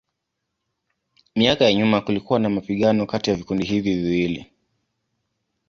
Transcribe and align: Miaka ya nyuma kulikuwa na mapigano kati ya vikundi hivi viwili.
Miaka 1.35 1.65
ya 1.65 1.73
nyuma 1.73 2.01
kulikuwa 2.01 2.39
na 2.39 2.49
mapigano 2.49 3.05
kati 3.07 3.29
ya 3.29 3.35
vikundi 3.35 3.65
hivi 3.67 3.95
viwili. 4.01 4.51